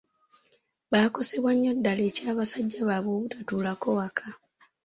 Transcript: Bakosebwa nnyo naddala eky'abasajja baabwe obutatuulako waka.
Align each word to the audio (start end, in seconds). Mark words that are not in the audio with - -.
Bakosebwa 0.91 1.51
nnyo 1.53 1.71
naddala 1.73 2.01
eky'abasajja 2.09 2.79
baabwe 2.87 3.11
obutatuulako 3.17 3.87
waka. 3.97 4.27